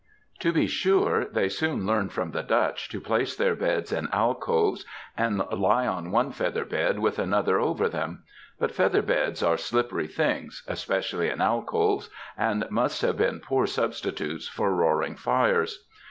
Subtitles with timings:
[0.39, 4.83] To be sure, they soon learned from the Dutch to place their beds in alcoves,
[5.15, 8.23] and lie on one feather bed with another over them,
[8.57, 14.47] but feather beds are slippery things, especially in alcoves, and must have been poor substitutes
[14.47, 15.85] for roaring fires.